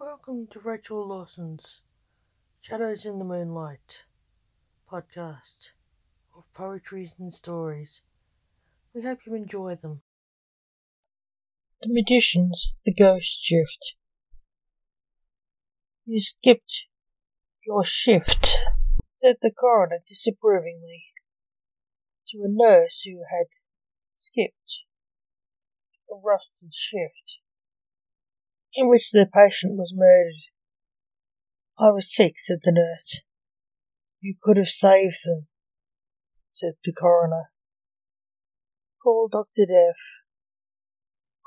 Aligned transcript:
Welcome 0.00 0.46
to 0.52 0.60
Rachel 0.60 1.08
Lawson's 1.08 1.80
Shadows 2.60 3.04
in 3.04 3.18
the 3.18 3.24
Moonlight 3.24 4.04
podcast 4.88 5.70
of 6.36 6.44
poetry 6.54 7.14
and 7.18 7.34
stories. 7.34 8.00
We 8.94 9.02
hope 9.02 9.18
you 9.26 9.34
enjoy 9.34 9.74
them. 9.74 10.02
The 11.82 11.92
Magician's 11.92 12.76
The 12.84 12.94
Ghost 12.94 13.40
Shift. 13.42 13.96
You 16.06 16.20
skipped 16.20 16.84
your 17.66 17.84
shift, 17.84 18.56
said 19.20 19.38
the 19.42 19.50
coroner 19.50 19.98
disapprovingly 20.08 21.06
to 22.28 22.38
a 22.44 22.48
nurse 22.48 23.02
who 23.04 23.24
had 23.32 23.46
skipped 24.16 24.84
a 26.08 26.14
rusted 26.14 26.72
shift 26.72 27.38
in 28.78 28.88
which 28.88 29.10
the 29.10 29.28
patient 29.34 29.74
was 29.74 29.92
murdered. 29.92 30.38
I 31.80 31.90
was 31.90 32.14
sick, 32.14 32.34
said 32.38 32.58
the 32.62 32.70
nurse. 32.70 33.20
You 34.20 34.36
could 34.40 34.56
have 34.56 34.68
saved 34.68 35.18
them, 35.24 35.48
said 36.52 36.74
the 36.84 36.92
coroner. 36.92 37.50
Call 39.02 39.28
Dr. 39.30 39.66
Deaf. 39.66 39.96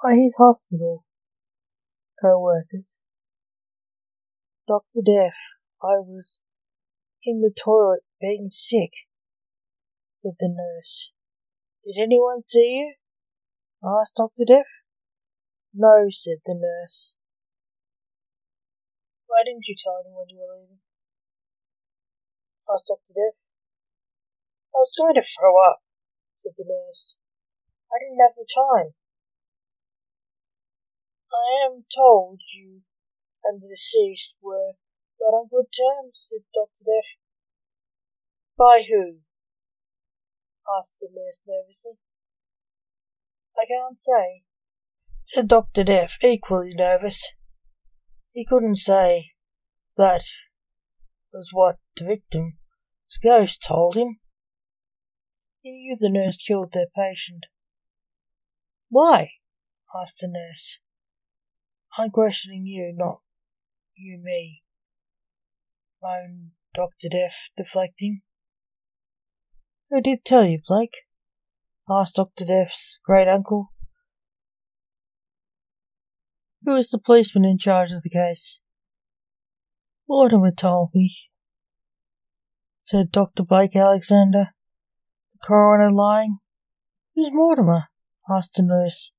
By 0.03 0.15
his 0.15 0.35
hospital. 0.37 1.05
Co-workers. 2.21 2.97
Dr. 4.67 5.01
Deaf, 5.05 5.35
I 5.81 6.03
was 6.03 6.41
in 7.23 7.39
the 7.39 7.53
toilet 7.57 8.01
being 8.19 8.49
sick, 8.49 8.91
said 10.21 10.33
the 10.37 10.49
nurse. 10.49 11.13
Did 11.85 11.95
anyone 11.97 12.43
see 12.43 12.73
you? 12.73 12.93
asked 13.83 14.15
Dr. 14.17 14.43
Deaf. 14.45 14.65
No, 15.73 16.07
said 16.09 16.39
the 16.45 16.55
nurse. 16.55 17.15
Why 19.31 19.47
didn't 19.47 19.63
you 19.63 19.79
tell 19.79 20.03
anyone 20.03 20.27
you 20.27 20.43
were 20.43 20.59
leaving? 20.59 20.83
asked 22.67 22.91
Dr. 22.91 23.15
Deaf. 23.15 23.39
I 24.75 24.83
was 24.83 24.91
going 24.99 25.15
to 25.15 25.23
throw 25.23 25.55
up, 25.55 25.79
said 26.43 26.51
the 26.59 26.67
nurse. 26.67 27.15
I 27.87 27.95
didn't 28.03 28.19
have 28.19 28.35
the 28.35 28.43
time. 28.43 28.91
I 31.31 31.63
am 31.63 31.87
told 31.95 32.43
you 32.51 32.83
and 33.45 33.61
the 33.61 33.71
deceased 33.71 34.35
were 34.41 34.75
not 35.21 35.31
on 35.31 35.47
good 35.47 35.71
terms, 35.71 36.27
said 36.27 36.43
Dr. 36.51 36.83
Deaf. 36.83 37.07
By 38.57 38.83
who? 38.83 39.23
asked 40.67 40.99
the 40.99 41.07
nurse 41.07 41.39
nervously. 41.47 41.95
I 43.55 43.63
can't 43.63 44.03
say, 44.03 44.43
said 45.23 45.47
Dr. 45.47 45.85
Deaf, 45.85 46.17
equally 46.21 46.73
nervous. 46.75 47.31
He 48.33 48.45
couldn't 48.45 48.77
say 48.77 49.31
that 49.97 50.23
was 51.33 51.49
what 51.51 51.77
the 51.97 52.05
victim's 52.05 52.55
ghost 53.21 53.63
told 53.67 53.95
him. 53.95 54.19
He 55.61 55.71
knew 55.71 55.95
the 55.99 56.09
nurse 56.11 56.37
killed 56.37 56.71
their 56.73 56.87
patient. 56.95 57.45
Why? 58.89 59.31
asked 59.95 60.19
the 60.21 60.27
nurse. 60.27 60.79
I'm 61.97 62.09
questioning 62.09 62.65
you, 62.65 62.93
not 62.95 63.19
you 63.95 64.17
me, 64.21 64.63
moaned 66.01 66.51
Dr. 66.73 67.09
Deaf, 67.09 67.35
deflecting. 67.57 68.21
Who 69.89 70.01
did 70.01 70.23
tell 70.23 70.45
you, 70.45 70.61
Blake? 70.65 70.95
asked 71.89 72.15
Dr. 72.15 72.45
Deaf's 72.45 72.99
great 73.05 73.27
uncle. 73.27 73.73
Who 76.63 76.75
is 76.75 76.89
the 76.89 76.99
policeman 76.99 77.45
in 77.45 77.57
charge 77.57 77.91
of 77.91 78.03
the 78.03 78.09
case? 78.09 78.61
Mortimer 80.07 80.51
told 80.51 80.89
me, 80.93 81.15
said 82.83 83.11
Dr. 83.11 83.43
Blake 83.43 83.75
Alexander, 83.75 84.49
the 85.31 85.39
coroner 85.45 85.89
lying. 85.89 86.39
Who's 87.15 87.29
Mortimer? 87.31 87.85
asked 88.29 88.55
the 88.55 88.63
nurse. 88.63 89.11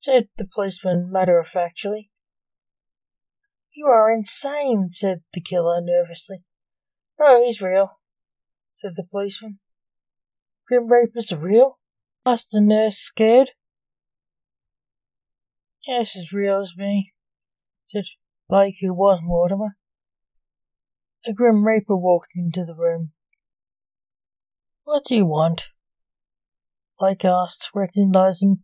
Said 0.00 0.28
the 0.36 0.46
policeman 0.52 1.10
matter 1.10 1.38
of 1.38 1.48
factly. 1.48 2.10
You 3.74 3.86
are 3.86 4.12
insane, 4.12 4.88
said 4.90 5.22
the 5.32 5.40
killer 5.40 5.80
nervously. 5.80 6.42
No, 7.18 7.44
he's 7.44 7.60
real, 7.60 8.00
said 8.80 8.92
the 8.96 9.04
policeman. 9.04 9.60
Grim 10.68 10.88
Reaper's 10.90 11.32
are 11.32 11.38
real? 11.38 11.78
asked 12.26 12.50
the 12.52 12.60
nurse, 12.60 12.98
scared. 12.98 13.50
Yes, 15.90 16.14
as 16.14 16.32
real 16.32 16.60
as 16.60 16.76
me, 16.76 17.12
said 17.88 18.04
Blake, 18.48 18.76
who 18.80 18.94
was 18.94 19.18
Mortimer. 19.24 19.76
A 21.26 21.32
grim 21.32 21.66
reaper 21.66 21.96
walked 21.96 22.30
into 22.36 22.64
the 22.64 22.76
room. 22.76 23.10
What 24.84 25.04
do 25.04 25.16
you 25.16 25.26
want? 25.26 25.66
Blake 26.96 27.24
asked, 27.24 27.70
recognizing 27.74 28.58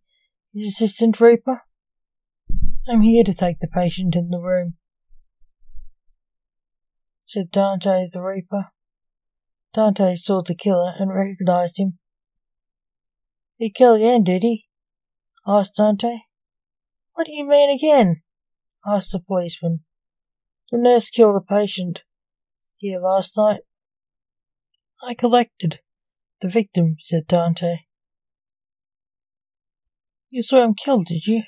his 0.54 0.68
assistant 0.68 1.20
reaper. 1.20 1.62
I'm 2.88 3.00
here 3.00 3.24
to 3.24 3.34
take 3.34 3.58
the 3.58 3.66
patient 3.66 4.14
in 4.14 4.28
the 4.28 4.38
room, 4.38 4.74
said 7.24 7.50
Dante 7.50 8.06
the 8.12 8.22
reaper. 8.22 8.66
Dante 9.74 10.14
saw 10.14 10.42
the 10.42 10.54
killer 10.54 10.92
and 10.96 11.12
recognized 11.12 11.80
him. 11.80 11.98
He 13.56 13.68
killed 13.68 13.96
again, 13.96 14.22
did 14.22 14.42
he? 14.44 14.66
asked 15.44 15.74
Dante. 15.74 16.18
What 17.16 17.28
do 17.28 17.32
you 17.32 17.48
mean 17.48 17.70
again? 17.70 18.20
asked 18.86 19.12
the 19.12 19.20
policeman. 19.20 19.80
The 20.70 20.76
nurse 20.76 21.08
killed 21.08 21.36
a 21.36 21.40
patient 21.40 22.02
here 22.76 22.98
last 22.98 23.38
night. 23.38 23.62
I 25.02 25.14
collected 25.14 25.80
the 26.42 26.50
victim, 26.50 26.96
said 27.00 27.26
Dante. 27.26 27.86
You 30.28 30.42
saw 30.42 30.62
him 30.62 30.74
killed, 30.74 31.06
did 31.06 31.26
you? 31.26 31.44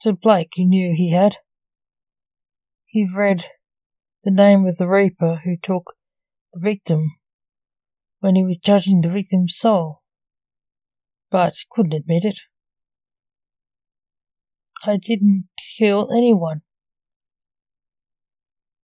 said 0.00 0.20
Blake, 0.20 0.52
who 0.54 0.66
knew 0.66 0.94
he 0.96 1.10
had. 1.10 1.38
He 2.86 3.08
read 3.12 3.44
the 4.22 4.30
name 4.30 4.64
of 4.66 4.76
the 4.76 4.86
reaper 4.86 5.40
who 5.44 5.56
took 5.60 5.96
the 6.52 6.60
victim 6.60 7.16
when 8.20 8.36
he 8.36 8.44
was 8.44 8.58
judging 8.62 9.00
the 9.00 9.10
victim's 9.10 9.56
soul, 9.56 10.02
but 11.28 11.56
couldn't 11.72 11.92
admit 11.92 12.24
it. 12.24 12.38
I 14.86 14.96
didn't 14.96 15.48
kill 15.78 16.12
anyone, 16.12 16.62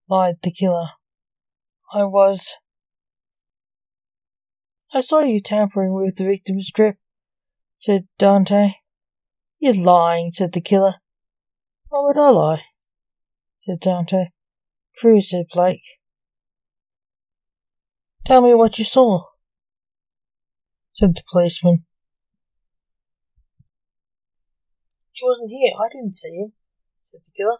lied 0.09 0.35
the 0.41 0.51
killer. 0.51 0.87
I 1.93 2.05
was. 2.05 2.53
I 4.93 5.01
saw 5.01 5.19
you 5.19 5.41
tampering 5.41 5.93
with 5.93 6.15
the 6.15 6.25
victim's 6.25 6.67
strip, 6.67 6.97
said 7.79 8.07
Dante. 8.17 8.73
You're 9.59 9.75
lying, 9.75 10.31
said 10.31 10.53
the 10.53 10.61
killer. 10.61 10.95
Why 11.89 12.01
would 12.01 12.17
I 12.17 12.29
lie? 12.29 12.63
said 13.65 13.79
Dante. 13.79 14.25
True, 14.97 15.21
said 15.21 15.45
Blake. 15.53 15.83
Tell 18.25 18.41
me 18.41 18.53
what 18.53 18.79
you 18.79 18.85
saw, 18.85 19.25
said 20.93 21.15
the 21.15 21.23
policeman. 21.31 21.85
He 25.23 25.25
wasn't 25.25 25.51
here. 25.51 25.71
I 25.79 25.87
didn't 25.89 26.17
see 26.17 26.35
him, 26.35 26.51
said 27.09 27.21
the 27.23 27.31
killer. 27.31 27.59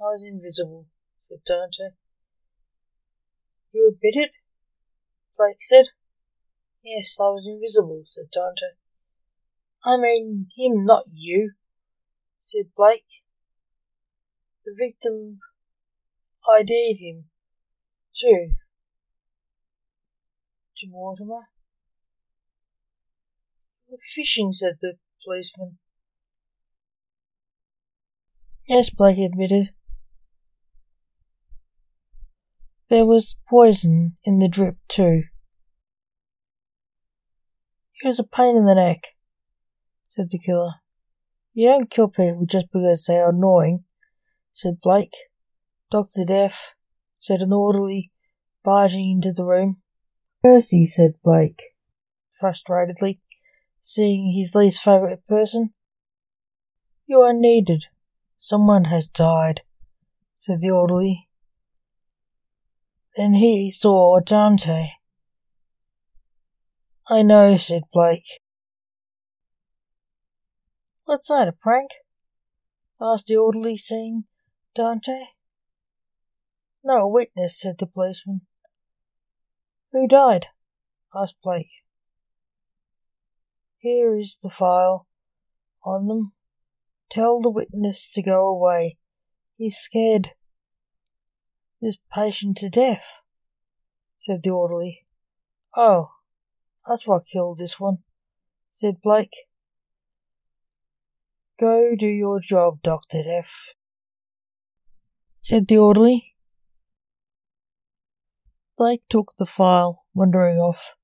I 0.00 0.14
was 0.14 0.22
invisible, 0.24 0.86
said 1.28 1.40
Dante. 1.44 1.96
You 3.72 3.90
were 3.90 3.98
bitten? 4.00 4.30
Blake 5.36 5.56
said. 5.58 5.86
Yes, 6.84 7.16
I 7.18 7.24
was 7.24 7.48
invisible, 7.48 8.04
said 8.06 8.30
Dante. 8.30 8.78
I 9.84 9.96
mean 9.96 10.50
him, 10.56 10.84
not 10.86 11.06
you, 11.12 11.54
said 12.44 12.70
Blake. 12.76 13.10
The 14.64 14.72
victim 14.78 15.40
ID'd 16.48 17.00
him, 17.00 17.24
too. 18.14 18.52
To 20.76 20.86
Mortimer. 20.88 21.48
We're 23.88 23.98
fishing, 24.14 24.52
said 24.52 24.78
the 24.80 24.98
policeman. 25.24 25.78
Yes, 28.68 28.90
Blake 28.90 29.18
admitted. 29.18 29.70
There 32.88 33.04
was 33.04 33.36
poison 33.48 34.16
in 34.24 34.38
the 34.38 34.48
drip, 34.48 34.76
too. 34.88 35.24
He 37.92 38.08
was 38.08 38.20
a 38.20 38.24
pain 38.24 38.56
in 38.56 38.66
the 38.66 38.74
neck, 38.74 39.08
said 40.14 40.30
the 40.30 40.38
killer. 40.38 40.74
You 41.54 41.68
don't 41.68 41.90
kill 41.90 42.08
people 42.08 42.46
just 42.46 42.66
because 42.72 43.04
they 43.04 43.18
are 43.18 43.30
annoying, 43.30 43.84
said 44.52 44.80
Blake. 44.80 45.14
Dr. 45.90 46.24
Deaf, 46.24 46.74
said 47.18 47.42
an 47.42 47.52
orderly, 47.52 48.10
barging 48.64 49.10
into 49.10 49.32
the 49.32 49.44
room. 49.44 49.82
Percy, 50.42 50.86
said 50.86 51.14
Blake, 51.22 51.62
frustratedly, 52.40 53.20
seeing 53.80 54.34
his 54.36 54.54
least 54.54 54.82
favourite 54.82 55.26
person. 55.26 55.74
You 57.06 57.20
are 57.20 57.34
needed. 57.34 57.84
Someone 58.44 58.86
has 58.86 59.08
died, 59.08 59.62
said 60.36 60.60
the 60.60 60.70
orderly. 60.70 61.28
Then 63.16 63.34
he 63.34 63.70
saw 63.70 64.18
Dante. 64.18 64.88
I 67.06 67.22
know, 67.22 67.56
said 67.56 67.84
Blake. 67.92 68.40
What's 71.04 71.28
that, 71.28 71.46
a 71.46 71.52
prank? 71.52 71.92
asked 73.00 73.26
the 73.26 73.36
orderly, 73.36 73.76
seeing 73.76 74.24
Dante. 74.74 75.26
No, 76.82 77.06
witness, 77.06 77.60
said 77.60 77.76
the 77.78 77.86
policeman. 77.86 78.40
Who 79.92 80.08
died? 80.08 80.46
asked 81.14 81.36
Blake. 81.44 81.70
Here 83.78 84.18
is 84.18 84.36
the 84.42 84.50
file 84.50 85.06
on 85.84 86.08
them. 86.08 86.32
Tell 87.12 87.42
the 87.42 87.50
witness 87.50 88.10
to 88.12 88.22
go 88.22 88.48
away. 88.48 88.96
He's 89.58 89.76
scared 89.76 90.30
this 91.78 91.98
patient 92.10 92.56
to 92.58 92.70
death, 92.70 93.04
said 94.24 94.42
the 94.42 94.48
orderly. 94.48 95.04
Oh, 95.76 96.08
that's 96.88 97.06
what 97.06 97.24
killed 97.30 97.58
this 97.58 97.78
one, 97.78 97.98
said 98.80 99.02
Blake. 99.02 99.34
Go 101.60 101.94
do 101.98 102.06
your 102.06 102.40
job, 102.40 102.78
Dr. 102.82 103.22
F, 103.28 103.74
said 105.42 105.68
the 105.68 105.76
orderly. 105.76 106.34
Blake 108.78 109.02
took 109.10 109.34
the 109.36 109.44
file, 109.44 110.06
wandering 110.14 110.56
off, 110.56 110.94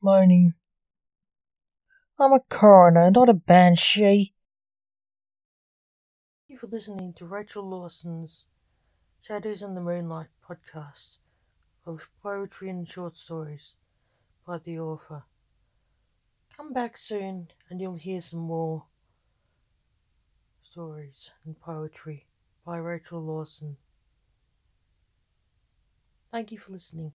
moaning. 0.00 0.54
I'm 2.20 2.32
a 2.32 2.40
coroner, 2.40 3.12
not 3.12 3.28
a 3.28 3.34
banshee. 3.34 4.34
Thank 6.48 6.48
you 6.48 6.58
for 6.58 6.66
listening 6.66 7.14
to 7.18 7.24
Rachel 7.24 7.62
Lawson's 7.62 8.44
Shadows 9.20 9.62
in 9.62 9.76
the 9.76 9.80
Moonlight 9.80 10.26
podcast 10.48 11.18
of 11.86 12.08
poetry 12.20 12.70
and 12.70 12.88
short 12.88 13.16
stories 13.16 13.76
by 14.44 14.58
the 14.58 14.80
author. 14.80 15.22
Come 16.56 16.72
back 16.72 16.98
soon 16.98 17.52
and 17.70 17.80
you'll 17.80 17.94
hear 17.94 18.20
some 18.20 18.40
more 18.40 18.86
stories 20.68 21.30
and 21.44 21.60
poetry 21.60 22.26
by 22.66 22.78
Rachel 22.78 23.22
Lawson. 23.22 23.76
Thank 26.32 26.50
you 26.50 26.58
for 26.58 26.72
listening. 26.72 27.12